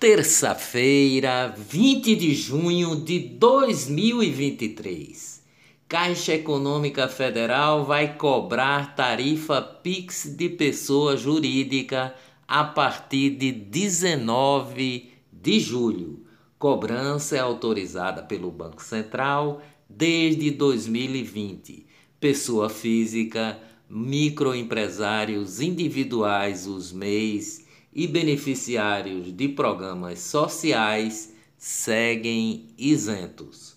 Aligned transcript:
Terça-feira, 0.00 1.54
20 1.58 2.16
de 2.16 2.34
junho 2.34 2.96
de 2.96 3.18
2023. 3.18 5.44
Caixa 5.86 6.32
Econômica 6.32 7.06
Federal 7.06 7.84
vai 7.84 8.16
cobrar 8.16 8.96
tarifa 8.96 9.60
Pix 9.60 10.34
de 10.38 10.48
pessoa 10.48 11.18
jurídica 11.18 12.14
a 12.48 12.64
partir 12.64 13.36
de 13.36 13.52
19 13.52 15.10
de 15.30 15.60
julho. 15.60 16.24
Cobrança 16.58 17.36
é 17.36 17.40
autorizada 17.40 18.22
pelo 18.22 18.50
Banco 18.50 18.82
Central 18.82 19.60
desde 19.86 20.50
2020. 20.50 21.86
Pessoa 22.18 22.70
física, 22.70 23.58
microempresários 23.90 25.60
individuais, 25.60 26.66
os 26.66 26.90
MEIs 26.90 27.59
e 27.92 28.06
beneficiários 28.06 29.34
de 29.34 29.48
programas 29.48 30.20
sociais 30.20 31.34
seguem 31.56 32.68
isentos. 32.78 33.76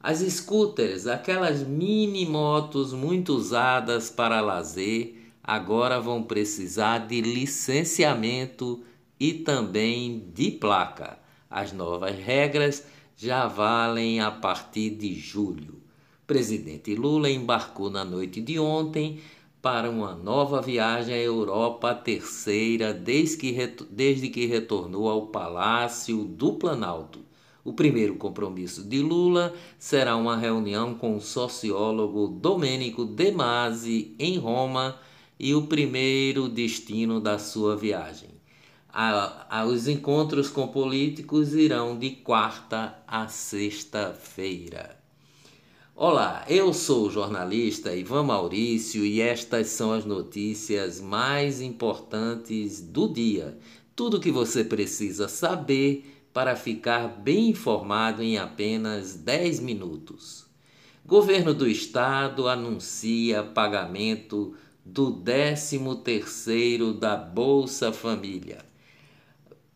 As 0.00 0.18
scooters, 0.18 1.06
aquelas 1.06 1.66
mini 1.66 2.26
motos 2.26 2.92
muito 2.92 3.34
usadas 3.34 4.10
para 4.10 4.40
lazer, 4.40 5.16
agora 5.42 5.98
vão 5.98 6.22
precisar 6.22 6.98
de 6.98 7.22
licenciamento 7.22 8.84
e 9.18 9.32
também 9.32 10.30
de 10.34 10.50
placa. 10.50 11.18
As 11.50 11.72
novas 11.72 12.16
regras 12.16 12.84
já 13.16 13.46
valem 13.46 14.20
a 14.20 14.30
partir 14.30 14.90
de 14.90 15.14
julho. 15.14 15.80
Presidente 16.26 16.94
Lula 16.94 17.30
embarcou 17.30 17.90
na 17.90 18.04
noite 18.04 18.40
de 18.40 18.58
ontem 18.58 19.20
para 19.64 19.88
uma 19.88 20.14
nova 20.14 20.60
viagem 20.60 21.14
à 21.14 21.18
Europa, 21.18 21.94
terceira 21.94 22.92
desde 22.92 23.38
que, 23.38 23.74
desde 23.88 24.28
que 24.28 24.44
retornou 24.44 25.08
ao 25.08 25.28
Palácio 25.28 26.22
do 26.22 26.52
Planalto. 26.52 27.20
O 27.64 27.72
primeiro 27.72 28.16
compromisso 28.16 28.84
de 28.84 29.00
Lula 29.00 29.54
será 29.78 30.16
uma 30.16 30.36
reunião 30.36 30.92
com 30.92 31.16
o 31.16 31.20
sociólogo 31.22 32.28
Domênico 32.28 33.06
De 33.06 33.32
Masi 33.32 34.14
em 34.18 34.36
Roma 34.36 34.98
e 35.40 35.54
o 35.54 35.66
primeiro 35.66 36.46
destino 36.46 37.18
da 37.18 37.38
sua 37.38 37.74
viagem. 37.74 38.28
A, 38.86 39.60
a, 39.60 39.64
os 39.64 39.88
encontros 39.88 40.50
com 40.50 40.68
políticos 40.68 41.54
irão 41.54 41.98
de 41.98 42.10
quarta 42.10 43.02
a 43.08 43.28
sexta-feira. 43.28 45.03
Olá, 45.96 46.44
eu 46.48 46.74
sou 46.74 47.06
o 47.06 47.10
jornalista 47.10 47.94
Ivan 47.94 48.24
Maurício 48.24 49.06
e 49.06 49.20
estas 49.20 49.68
são 49.68 49.92
as 49.92 50.04
notícias 50.04 51.00
mais 51.00 51.60
importantes 51.60 52.80
do 52.80 53.06
dia. 53.06 53.56
Tudo 53.94 54.16
o 54.16 54.20
que 54.20 54.32
você 54.32 54.64
precisa 54.64 55.28
saber 55.28 56.26
para 56.32 56.56
ficar 56.56 57.06
bem 57.06 57.50
informado 57.50 58.24
em 58.24 58.36
apenas 58.36 59.14
10 59.14 59.60
minutos. 59.60 60.46
Governo 61.06 61.54
do 61.54 61.68
Estado 61.68 62.48
anuncia 62.48 63.44
pagamento 63.44 64.56
do 64.84 65.22
13º 65.22 66.98
da 66.98 67.16
Bolsa 67.16 67.92
Família. 67.92 68.58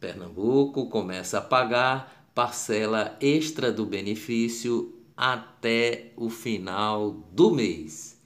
Pernambuco 0.01 0.87
começa 0.87 1.39
a 1.39 1.43
pagar 1.43 2.29
parcela 2.35 3.17
extra 3.21 3.71
do 3.71 3.87
benefício 3.87 4.98
até 5.19 6.13
o 6.17 6.31
final 6.31 7.11
do 7.33 7.51
mês. 7.51 8.17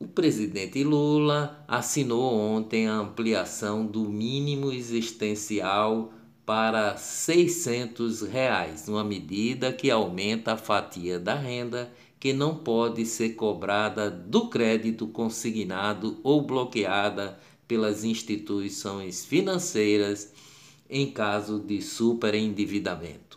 O 0.00 0.08
presidente 0.08 0.82
Lula 0.82 1.62
assinou 1.68 2.32
ontem 2.32 2.88
a 2.88 2.94
ampliação 2.94 3.84
do 3.84 4.08
mínimo 4.08 4.72
existencial 4.72 6.14
para 6.46 6.96
600 6.96 8.22
reais, 8.22 8.88
uma 8.88 9.04
medida 9.04 9.70
que 9.70 9.90
aumenta 9.90 10.54
a 10.54 10.56
fatia 10.56 11.18
da 11.18 11.34
renda 11.34 11.92
que 12.18 12.32
não 12.32 12.54
pode 12.54 13.04
ser 13.04 13.34
cobrada 13.34 14.10
do 14.10 14.48
crédito 14.48 15.06
consignado 15.08 16.18
ou 16.22 16.40
bloqueada 16.40 17.38
pelas 17.66 18.02
instituições 18.02 19.26
financeiras 19.26 20.32
em 20.88 21.10
caso 21.10 21.60
de 21.60 21.82
superendividamento 21.82 23.27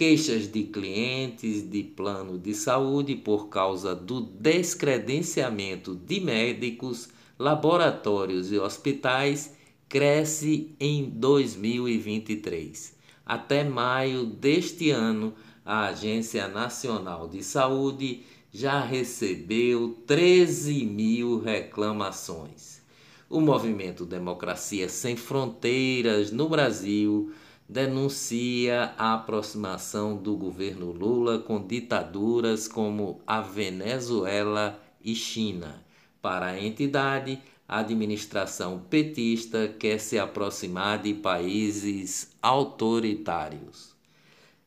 queixas 0.00 0.50
de 0.50 0.62
clientes 0.62 1.68
de 1.68 1.82
plano 1.82 2.38
de 2.38 2.54
saúde 2.54 3.14
por 3.14 3.50
causa 3.50 3.94
do 3.94 4.22
descredenciamento 4.22 5.94
de 5.94 6.20
médicos, 6.20 7.10
laboratórios 7.38 8.50
e 8.50 8.58
hospitais 8.58 9.54
cresce 9.90 10.74
em 10.80 11.04
2023. 11.04 12.96
Até 13.26 13.62
maio 13.62 14.24
deste 14.24 14.88
ano, 14.88 15.34
a 15.66 15.88
Agência 15.88 16.48
Nacional 16.48 17.28
de 17.28 17.44
Saúde 17.44 18.22
já 18.50 18.82
recebeu 18.82 19.98
13 20.06 20.86
mil 20.86 21.40
reclamações. 21.40 22.80
O 23.28 23.38
movimento 23.38 24.06
Democracia 24.06 24.88
Sem 24.88 25.14
Fronteiras 25.14 26.32
no 26.32 26.48
Brasil 26.48 27.30
denuncia 27.70 28.92
a 28.98 29.14
aproximação 29.14 30.16
do 30.16 30.34
governo 30.34 30.90
Lula 30.90 31.38
com 31.38 31.64
ditaduras 31.64 32.66
como 32.66 33.20
a 33.24 33.40
Venezuela 33.40 34.82
e 35.00 35.14
China. 35.14 35.80
Para 36.20 36.46
a 36.46 36.60
entidade, 36.60 37.38
a 37.68 37.78
administração 37.78 38.82
petista 38.90 39.68
quer 39.68 40.00
se 40.00 40.18
aproximar 40.18 41.00
de 41.00 41.14
países 41.14 42.32
autoritários. 42.42 43.94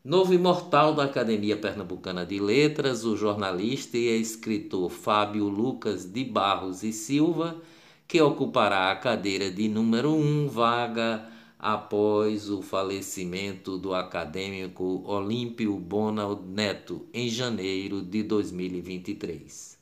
Novo 0.01 0.33
imortal 0.33 0.95
da 0.95 1.03
Academia 1.03 1.57
Pernambucana 1.57 2.25
de 2.25 2.39
Letras, 2.39 3.03
o 3.03 3.17
jornalista 3.17 3.97
e 3.97 4.17
escritor 4.17 4.89
Fábio 4.89 5.49
Lucas 5.49 6.05
de 6.05 6.23
Barros 6.23 6.83
e 6.83 6.93
Silva, 6.93 7.61
que 8.07 8.21
ocupará 8.21 8.91
a 8.91 8.95
cadeira 8.95 9.51
de 9.51 9.67
número 9.67 10.13
1 10.13 10.15
um, 10.15 10.47
vaga 10.47 11.32
após 11.65 12.49
o 12.49 12.61
falecimento 12.61 13.77
do 13.77 13.95
acadêmico 13.95 15.01
Olímpio 15.05 15.79
Bona 15.79 16.35
Neto 16.35 17.07
em 17.13 17.29
janeiro 17.29 18.01
de 18.01 18.21
2023. 18.21 19.79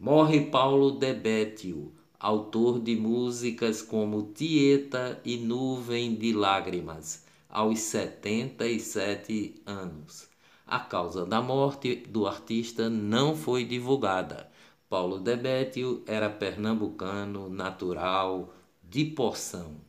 Morre 0.00 0.40
Paulo 0.46 0.90
Debetio, 0.90 1.92
autor 2.18 2.80
de 2.80 2.96
músicas 2.96 3.82
como 3.82 4.32
Tieta 4.34 5.20
e 5.24 5.36
Nuvem 5.36 6.16
de 6.16 6.32
Lágrimas, 6.32 7.24
aos 7.48 7.78
77 7.78 9.62
anos. 9.64 10.28
A 10.66 10.80
causa 10.80 11.24
da 11.24 11.40
morte 11.40 11.94
do 12.08 12.26
artista 12.26 12.90
não 12.90 13.36
foi 13.36 13.64
divulgada. 13.64 14.50
Paulo 14.88 15.20
Debetio 15.20 16.02
era 16.04 16.28
pernambucano 16.28 17.48
natural 17.48 18.52
de 18.82 19.04
Poção. 19.04 19.85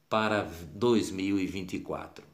para 0.09 0.51
2024 0.75 2.34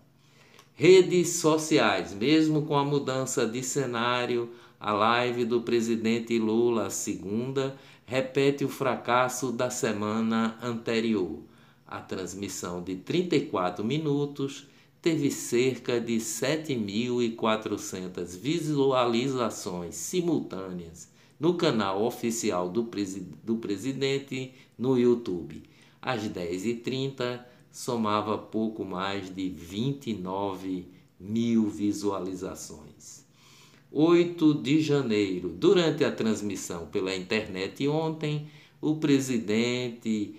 Redes 0.77 1.37
sociais, 1.37 2.13
mesmo 2.13 2.63
com 2.63 2.77
a 2.77 2.85
mudança 2.85 3.47
de 3.47 3.63
cenário, 3.63 4.51
a 4.85 4.93
live 4.93 5.45
do 5.47 5.63
presidente 5.63 6.39
Lula, 6.39 6.91
segunda, 6.91 7.75
repete 8.05 8.67
o 8.67 8.69
fracasso 8.69 9.51
da 9.51 9.71
semana 9.71 10.59
anterior. 10.63 11.39
A 11.87 12.03
transmissão 12.03 12.83
de 12.83 12.97
34 12.97 13.83
minutos 13.83 14.67
teve 15.01 15.31
cerca 15.31 15.99
de 15.99 16.17
7.400 16.17 18.37
visualizações 18.37 19.95
simultâneas 19.95 21.11
no 21.41 21.55
canal 21.55 22.05
oficial 22.05 22.69
do, 22.69 22.85
presi 22.85 23.27
do 23.43 23.57
presidente 23.57 24.53
no 24.77 24.99
YouTube 24.99 25.63
às 26.03 26.29
10h30, 26.29 27.41
somava 27.73 28.37
pouco 28.37 28.85
mais 28.85 29.35
de 29.35 29.49
29 29.49 30.87
mil 31.19 31.71
visualizações. 31.71 33.24
8 33.97 34.55
de 34.55 34.81
janeiro, 34.81 35.51
durante 35.51 36.05
a 36.05 36.11
transmissão 36.11 36.87
pela 36.87 37.15
internet 37.15 37.87
ontem, 37.87 38.49
o 38.81 38.97
presidente 38.97 40.35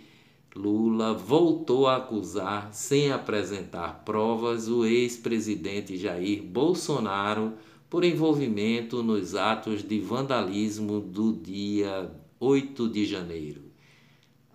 Lula 0.54 1.14
voltou 1.14 1.88
a 1.88 1.96
acusar, 1.96 2.74
sem 2.74 3.14
apresentar 3.14 4.04
provas, 4.04 4.68
o 4.68 4.84
ex-presidente 4.86 5.96
Jair 5.96 6.44
Bolsonaro 6.44 7.54
por 7.90 8.04
envolvimento 8.04 9.02
nos 9.02 9.36
atos 9.36 9.82
de 9.82 10.02
vandalismo 10.02 11.00
do 11.00 11.32
dia 11.32 12.12
8 12.38 12.90
de 12.90 13.06
janeiro. 13.06 13.65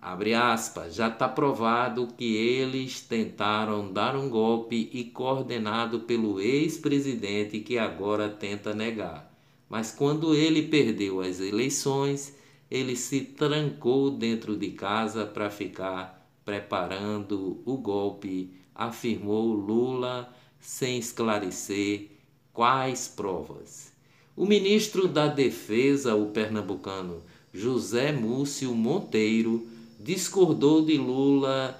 Abre 0.01 0.33
aspas, 0.33 0.95
já 0.95 1.09
está 1.09 1.29
provado 1.29 2.07
que 2.17 2.35
eles 2.35 3.01
tentaram 3.01 3.93
dar 3.93 4.15
um 4.15 4.27
golpe 4.27 4.89
e 4.91 5.03
coordenado 5.03 5.99
pelo 5.99 6.41
ex-presidente 6.41 7.59
que 7.59 7.77
agora 7.77 8.27
tenta 8.27 8.73
negar. 8.73 9.31
Mas 9.69 9.91
quando 9.91 10.33
ele 10.33 10.63
perdeu 10.63 11.21
as 11.21 11.39
eleições, 11.39 12.35
ele 12.69 12.95
se 12.95 13.21
trancou 13.21 14.09
dentro 14.09 14.57
de 14.57 14.71
casa 14.71 15.23
para 15.23 15.51
ficar 15.51 16.27
preparando 16.43 17.61
o 17.63 17.77
golpe, 17.77 18.51
afirmou 18.73 19.53
Lula 19.53 20.33
sem 20.59 20.97
esclarecer 20.97 22.09
quais 22.51 23.07
provas. 23.07 23.93
O 24.35 24.47
ministro 24.47 25.07
da 25.07 25.27
Defesa, 25.27 26.15
o 26.15 26.31
pernambucano 26.31 27.21
José 27.53 28.11
Múcio 28.11 28.73
Monteiro, 28.73 29.67
discordou 30.03 30.83
de 30.83 30.97
Lula 30.97 31.79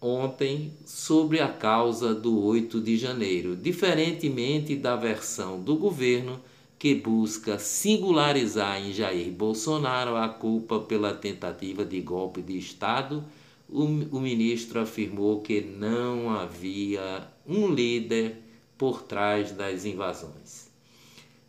ontem 0.00 0.72
sobre 0.84 1.40
a 1.40 1.48
causa 1.48 2.14
do 2.14 2.44
8 2.44 2.80
de 2.80 2.96
janeiro, 2.96 3.56
diferentemente 3.56 4.76
da 4.76 4.94
versão 4.96 5.60
do 5.60 5.76
governo 5.76 6.40
que 6.78 6.94
busca 6.94 7.58
singularizar 7.58 8.78
em 8.78 8.92
Jair 8.92 9.32
Bolsonaro 9.32 10.16
a 10.16 10.28
culpa 10.28 10.78
pela 10.80 11.14
tentativa 11.14 11.84
de 11.84 12.00
golpe 12.00 12.42
de 12.42 12.58
Estado. 12.58 13.24
O, 13.68 13.84
o 13.84 14.20
ministro 14.20 14.80
afirmou 14.80 15.40
que 15.40 15.62
não 15.62 16.30
havia 16.30 17.26
um 17.46 17.72
líder 17.72 18.36
por 18.76 19.02
trás 19.02 19.52
das 19.52 19.86
invasões. 19.86 20.73